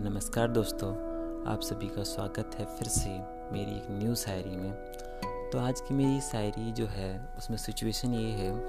[0.00, 0.90] नमस्कार दोस्तों,
[1.52, 3.08] आप सभी का स्वागत है फिर से
[3.52, 4.72] मेरी एक न्यू शायरी में।
[5.52, 8.60] तो आज की मेरी शायरी जो है, उसमें सिचुएशन ये है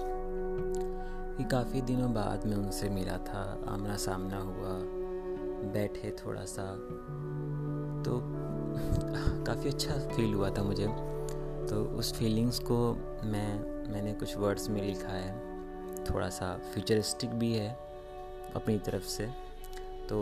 [1.38, 4.79] कि काफ़ी दिनों बाद मैं उनसे मिला था, आमना सामना हुआ,
[5.73, 6.75] बैठे थोड़ा सा।
[8.05, 8.21] तो
[9.43, 10.88] काफ़ी अच्छा फील हुआ था मुझे।
[11.70, 12.93] तो उस फीलिंग्स को
[13.23, 13.59] मैं,
[13.91, 15.39] मैंने कुछ वर्ड्स में लिखा है।
[16.05, 17.77] थोड़ा सा फ्यूचरिस्टिक भी है
[18.55, 19.49] अपनी तरफ़ से।
[20.09, 20.18] तो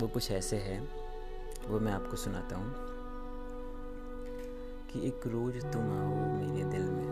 [0.00, 0.78] वो कुछ ऐसे है,
[1.68, 2.72] वो मैं आपको सुनाता हूँ,
[4.88, 7.10] कि एक रोज़ तुम आओ मेरे दिल में,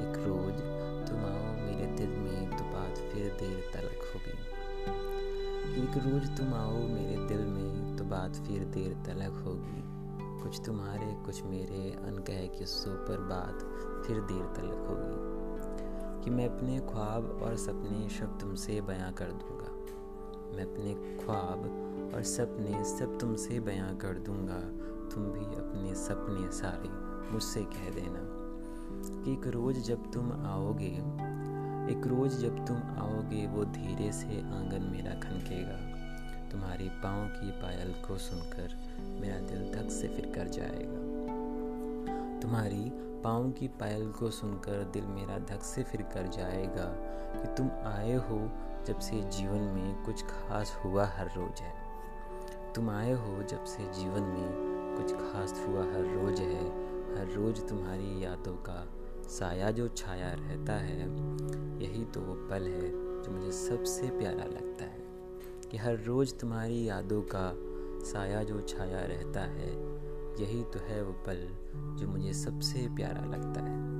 [0.00, 0.60] एक रोज़
[1.08, 4.36] तुम आओ मेरे दिल में तो बात फिर देर तलक होगी।
[5.82, 9.82] एक रोज़ तुम आओ मेरे दिल में तो बात फिर देर तलक होगी।
[10.42, 13.58] कुछ तुम्हारे, कुछ मेरे अनकह किस्सों पर बात
[14.06, 19.77] फिर देर तलक होगी, कि मैं अपने ख्वाब और सपने शब्द तुमसे बयां कर दूँगा।
[20.56, 24.60] मैं अपने ख्वाब और सपने सब तुमसे बयां कर दूँगा।
[25.14, 26.88] तुम भी अपने सपने सारे
[27.32, 28.20] मुझसे कह देना
[29.24, 30.94] कि एक रोज़ जब तुम आओगे,
[31.92, 35.98] एक रोज़ जब तुम आओगे, वो धीरे से आँगन मेरा खनकेगा।
[36.50, 38.76] तुम्हारे पाँव की पायल को सुनकर
[39.20, 41.06] मेरा दिल धक से फिर कर जाएगा।
[42.40, 46.84] तुम्हारी पाँव की पायल को सुनकर दिल मेरा धक से फिर कर जाएगा
[47.40, 48.50] कि तुम आए हो
[48.86, 51.74] जब से जीवन में कुछ खास हुआ हर रोज है।
[52.74, 56.88] तुम आए हो जब से जीवन में कुछ खास हुआ हर रोज है।
[57.18, 58.88] हर रोज तुम्हारी यादों का
[59.28, 61.00] साया जो छाया रहता है,
[61.82, 62.90] यही तो वो पल है
[63.22, 65.08] जो मुझे सबसे प्यारा लगता है।
[65.70, 67.54] कि हर रोज़ तुम्हारी यादों का
[68.04, 69.97] साया जो छाया रहता है
[70.40, 71.48] यही तो है वो पल
[71.98, 73.97] जो मुझे सबसे प्यारा लगता है।